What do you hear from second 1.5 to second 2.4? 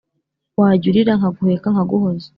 nkaguhoza